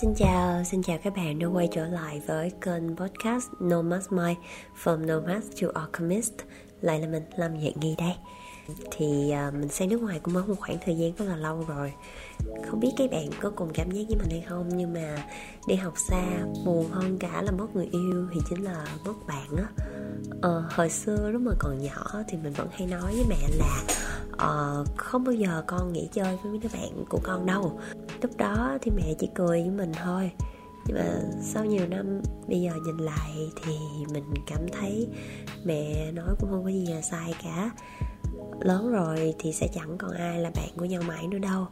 [0.00, 4.38] Xin chào, xin chào các bạn đã quay trở lại với kênh podcast Nomad Mind
[4.84, 6.32] From Nomad to Alchemist.
[6.80, 8.14] Lại là mình, Lâm Dạng Nghi đây.
[8.90, 11.64] Thì uh, mình sang nước ngoài cũng mất một khoảng thời gian rất là lâu
[11.68, 11.92] rồi.
[12.70, 15.26] Không biết các bạn có cùng cảm giác với mình hay không Nhưng mà
[15.68, 16.24] đi học xa
[16.64, 19.68] buồn hơn cả là mất người yêu Thì chính là mất bạn á.
[20.48, 23.82] Uh, Hồi xưa lúc mà còn nhỏ thì mình vẫn hay nói với mẹ là
[24.42, 27.80] uh, không bao giờ con nghỉ chơi với mấy đứa bạn của con đâu.
[28.22, 30.30] Lúc đó thì mẹ chỉ cười với mình thôi.
[30.86, 33.78] Nhưng mà sau nhiều năm bây giờ nhìn lại thì
[34.12, 35.08] mình cảm thấy
[35.64, 37.70] mẹ nói cũng không có gì là sai cả.
[38.60, 41.66] Lớn rồi thì sẽ chẳng còn ai là bạn của nhau mãi nữa đâu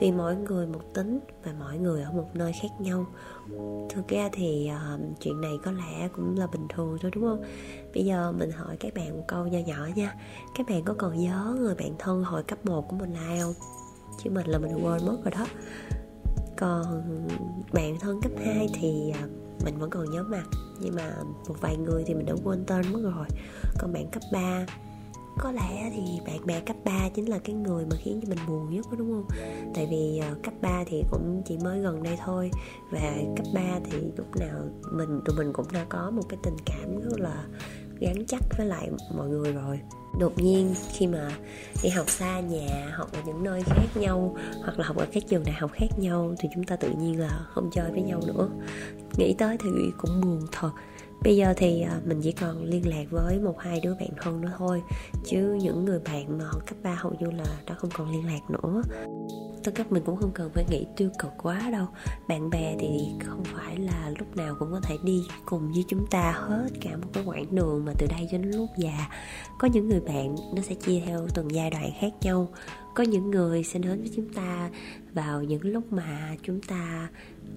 [0.00, 3.06] vì mỗi người một tính và mỗi người ở một nơi khác nhau.
[3.90, 7.42] Thực ra thì uh, chuyện này có lẽ cũng là bình thường thôi đúng không?
[7.94, 10.14] Bây giờ mình hỏi các bạn một câu nho nhỏ nha.
[10.54, 13.40] Các bạn có còn nhớ người bạn thân hồi cấp 1 của mình là ai
[13.40, 13.54] không?
[14.24, 15.46] Chứ mình là mình quên mất rồi đó.
[16.56, 17.02] Còn
[17.72, 19.30] bạn thân cấp 2 thì uh,
[19.64, 20.44] mình vẫn còn nhớ mặt.
[20.80, 21.16] Nhưng mà
[21.48, 23.26] một vài người thì mình đã quên tên mất rồi.
[23.78, 24.66] Còn bạn cấp 3
[25.38, 28.38] có lẽ thì bạn bè cấp 3 chính là cái người mà khiến cho mình
[28.48, 29.38] buồn nhất đó, đúng không?
[29.74, 32.50] Tại vì ờ, cấp 3 thì cũng chỉ mới gần đây thôi
[32.90, 34.60] và cấp 3 thì lúc nào
[34.92, 37.44] mình, tụi mình cũng đã có một cái tình cảm rất là
[38.00, 39.80] gắn chắc với lại mọi người rồi.
[40.20, 41.30] Đột nhiên khi mà
[41.82, 45.22] đi học xa nhà học ở những nơi khác nhau hoặc là học ở các
[45.28, 48.20] trường đại học khác nhau thì chúng ta tự nhiên là không chơi với nhau
[48.26, 48.48] nữa.
[49.18, 50.70] Nghĩ tới thì cũng buồn thật
[51.24, 54.40] bây giờ thì ờ, mình chỉ còn liên lạc với một hai đứa bạn thân
[54.40, 54.82] nữa thôi
[55.24, 58.50] chứ những người bạn mà cấp 3 hầu như là đã không còn liên lạc
[58.50, 58.82] nữa.
[59.64, 61.86] Tất cấp mình cũng không cần phải nghĩ tiêu cực quá đâu
[62.28, 62.88] bạn bè thì
[63.26, 66.96] không phải là lúc nào cũng có thể đi cùng với chúng ta hết cả
[66.96, 69.08] một cái quãng đường mà từ đây cho đến lúc già.
[69.58, 72.48] Có những người bạn nó sẽ chia theo từng giai đoạn khác nhau
[72.94, 74.70] có những người sẽ đến với chúng ta
[75.12, 77.08] vào những lúc mà chúng ta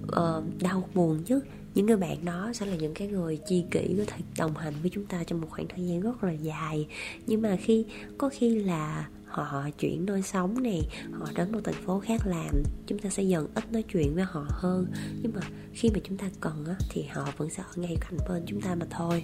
[0.03, 1.43] uh, đau buồn nhất
[1.77, 4.73] những người bạn đó sẽ là những cái người chi kỷ có thể đồng hành
[4.81, 6.87] với chúng ta trong một khoảng thời gian rất là dài.
[7.27, 7.85] Nhưng mà khi
[8.17, 12.63] có khi là họ chuyển nơi sống này họ đến một thành phố khác làm
[12.87, 14.87] chúng ta sẽ dần ít nói chuyện với họ hơn.
[15.21, 15.41] Nhưng mà
[15.73, 18.61] khi mà chúng ta cần á, thì họ vẫn sẽ ở ngay cạnh bên chúng
[18.61, 19.23] ta mà thôi.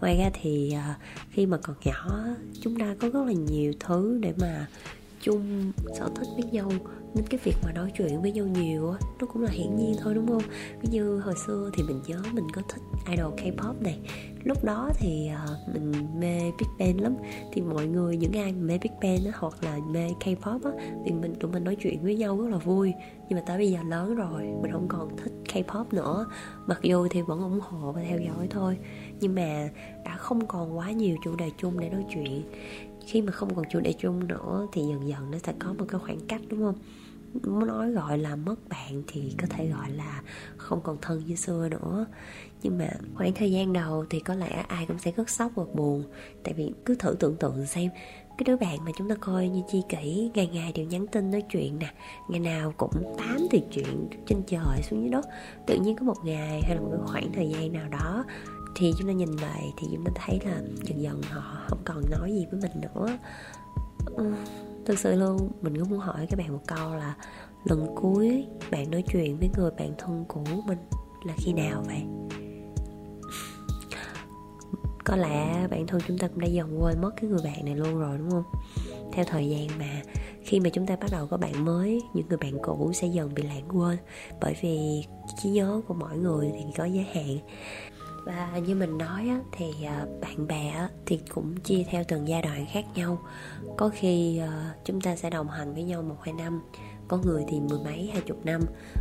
[0.00, 0.98] Ngoài ra thì à,
[1.30, 2.24] khi mà còn nhỏ
[2.60, 4.66] chúng ta có rất là nhiều thứ để mà
[5.20, 6.70] chung sở thích với nhau
[7.14, 9.94] nên cái việc mà nói chuyện với nhau nhiều á nó cũng là hiển nhiên
[10.02, 10.42] thôi đúng không?
[10.80, 13.98] Ví như hồi xưa thì mình nhớ mình có thích idol K-pop này.
[14.44, 17.16] Lúc đó thì uh, mình mê Big Bang lắm.
[17.52, 20.70] Thì mọi người những ai mê Big Bang á, hoặc là mê K-pop á,
[21.04, 22.92] thì mình tụi mình nói chuyện với nhau rất là vui.
[23.28, 26.26] Nhưng mà tới bây giờ lớn rồi mình không còn thích K-pop nữa.
[26.66, 28.76] Mặc dù thì vẫn ủng hộ và theo dõi thôi.
[29.20, 29.68] Nhưng mà
[30.04, 32.42] đã không còn quá nhiều chủ đề chung để nói chuyện
[33.08, 35.84] khi mà không còn chủ đề chung nữa thì dần dần nó sẽ có một
[35.88, 36.78] cái khoảng cách, đúng không?
[37.44, 40.22] Muốn nói gọi là mất bạn thì có thể gọi là
[40.56, 42.06] không còn thân như xưa nữa.
[42.62, 45.64] Nhưng mà khoảng thời gian đầu thì có lẽ ai cũng sẽ rất sốc và
[45.74, 46.04] buồn.
[46.44, 47.90] Tại vì cứ thử tưởng tượng xem,
[48.38, 51.30] cái đứa bạn mà chúng ta coi như chi kỷ, ngày ngày đều nhắn tin
[51.30, 51.94] nói chuyện nè,
[52.28, 55.26] ngày nào cũng tám thì chuyện trên trời xuống dưới đất.
[55.66, 58.24] Tự nhiên có một ngày hay là một cái khoảng thời gian nào đó
[58.78, 62.02] thì chúng ta nhìn lại thì chúng ta thấy là dần dần họ không còn
[62.10, 63.18] nói gì với mình nữa.
[64.06, 64.34] Ừ,
[64.86, 67.16] thực sự luôn mình cũng muốn hỏi các bạn một câu là
[67.64, 70.78] lần cuối bạn nói chuyện với người bạn thân cũ mình
[71.24, 72.02] là khi nào vậy?
[75.04, 77.76] Có lẽ bản thân chúng ta cũng đã dần quên mất cái người bạn này
[77.76, 78.44] luôn rồi đúng không?
[79.12, 80.02] Theo thời gian mà
[80.42, 83.34] khi mà chúng ta bắt đầu có bạn mới những người bạn cũ sẽ dần
[83.34, 83.98] bị lãng quên
[84.40, 85.04] bởi vì
[85.42, 87.38] trí nhớ của mỗi người thì có giới hạn
[88.28, 92.28] và như mình nói á, thì à, bạn bè á, thì cũng chia theo từng
[92.28, 93.18] giai đoạn khác nhau.
[93.76, 96.62] Có khi uh, chúng ta sẽ đồng hành với nhau một hai năm
[97.08, 98.60] có người thì mười mấy hai chục năm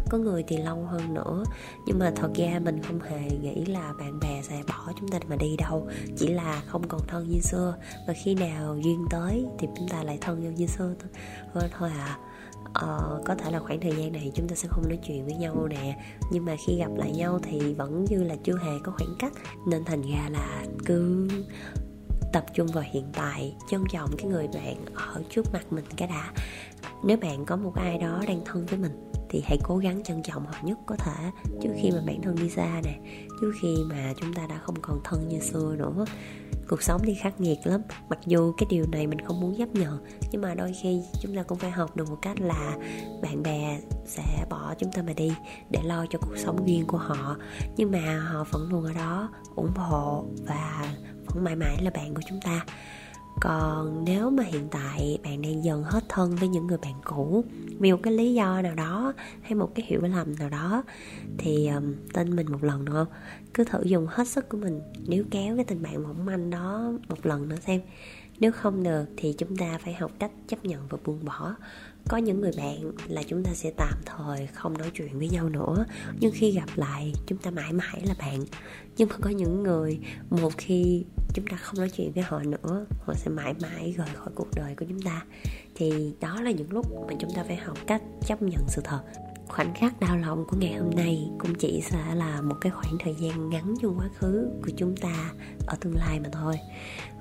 [0.10, 1.44] có người thì lâu hơn nữa.
[1.86, 5.20] Nhưng mà thật ra mình không hề nghĩ là bạn bè sẽ bỏ chúng ta
[5.28, 5.88] mà đi đâu
[6.18, 7.76] chỉ là không còn thân như xưa.
[8.08, 10.94] Và khi nào duyên tới thì chúng ta lại thân như xưa
[11.54, 12.18] thôi thôi à
[12.70, 15.36] uh, có thể là khoảng thời gian này chúng ta sẽ không nói chuyện với
[15.36, 16.06] nhau nè.
[16.32, 19.34] Nhưng mà khi gặp lại nhau thì vẫn như là chưa hề có khoảng cách.
[19.68, 21.28] Nên thành ra là cứ
[22.34, 26.08] tập trung vào hiện tại trân trọng cái người bạn ở trước mặt mình cái
[26.08, 26.32] đã.
[27.04, 30.24] Nếu bạn có một ai đó đang thân với mình thì hãy cố gắng trân
[30.24, 31.32] trọng họ nhất có thể
[31.62, 33.00] trước khi mà bản thân đi xa nè,
[33.42, 36.06] trước khi mà chúng ta đã không còn thân như xưa nữa.
[36.68, 39.70] Cuộc sống thì khắc nghiệt lắm, mặc dù cái điều này mình không muốn chấp
[39.70, 42.78] nhận nhưng mà đôi khi chúng ta cũng phải học được một cách là
[43.22, 45.32] bạn bè sẽ bỏ chúng ta mà đi
[45.70, 47.38] để lo cho cuộc sống riêng của họ.
[47.78, 50.94] Nhưng mà họ vẫn luôn ở đó ủng hộ và
[51.26, 52.66] vẫn mãi mãi là bạn của chúng ta
[53.42, 57.44] còn nếu mà hiện tại bạn đang dần hết thân với những người bạn cũ
[57.80, 60.84] vì một cái lý do nào đó hay một cái hiểu lầm nào đó
[61.38, 63.08] thì um, tin mình một lần được không
[63.54, 66.92] cứ thử dùng hết sức của mình nếu kéo cái tình bạn mỏng manh đó
[67.10, 67.82] một lần nữa xem.
[68.40, 71.56] Nếu không được thì chúng ta phải học cách chấp nhận và buông bỏ
[72.10, 75.50] có những người bạn là chúng ta sẽ tạm thời không nói chuyện với nhau
[75.50, 75.86] nữa.
[76.20, 78.46] Nhưng khi gặp lại, chúng ta mãi mãi là bạn.
[78.98, 80.00] Nhưng mà có những người,
[80.30, 84.08] một khi chúng ta không nói chuyện với họ nữa, họ sẽ mãi mãi rời
[84.16, 85.26] khỏi cuộc đời của chúng ta.
[85.76, 89.02] Thì đó là những lúc mà chúng ta phải học cách chấp nhận sự thật
[89.48, 92.98] khoảnh khắc đau lòng của ngày hôm nay cũng chỉ sẽ là một cái khoảng
[93.00, 95.32] thời gian ngắn trong quá khứ của chúng ta
[95.68, 96.60] ở tương lai mà thôi.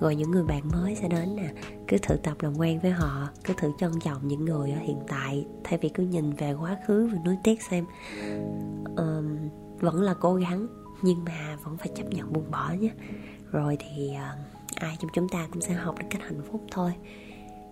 [0.00, 1.50] Rồi những người bạn mới sẽ đến nè
[1.88, 4.98] cứ thử tập làm quen với họ cứ thử trân trọng những người ở hiện
[5.08, 7.84] tại thay vì cứ nhìn về quá khứ và nuối tiếc xem
[8.96, 9.38] um,
[9.80, 10.66] vẫn là cố gắng
[11.02, 12.90] nhưng mà vẫn phải chấp nhận buông bỏ nhé.
[13.52, 16.92] Rồi thì uh, ai trong chúng ta cũng sẽ học được cách hạnh phúc thôi.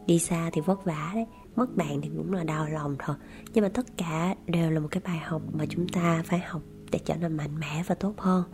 [0.07, 3.17] Đi xa thì vất vả đấy mất bạn thì cũng là đau lòng thôi.
[3.53, 6.63] Nhưng mà tất cả đều là một cái bài học mà chúng ta phải học
[6.91, 8.45] để trở nên mạnh mẽ và tốt hơn.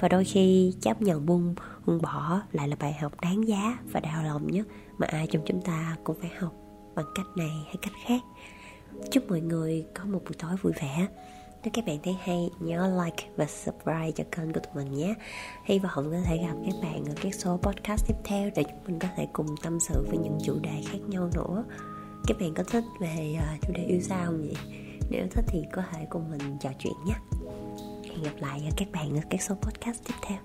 [0.00, 1.54] Và đôi khi chấp nhận buông
[1.86, 4.66] buông bỏ lại là bài học đáng giá và đau lòng nhất
[4.98, 6.54] mà ai trong chúng ta cũng phải học
[6.94, 8.20] bằng cách này hay cách khác.
[9.10, 11.06] Chúc mọi người có một buổi tối vui vẻ.
[11.62, 15.14] Nếu các bạn thấy hay, nhớ like và subscribe cho kênh của tụi mình nhé.
[15.64, 18.84] Hy vọng có thể gặp các bạn ở các số podcast tiếp theo để chúng
[18.86, 21.64] mình có thể cùng tâm sự với những chủ đề khác nhau nữa
[22.28, 24.56] các bạn có thích về uh, chủ đề yêu sao không vậy?
[25.10, 27.14] Nếu thích thì có thể cùng mình trò chuyện nhé.
[28.04, 30.38] Hẹn gặp lại à, các bạn ở các số podcast tiếp theo.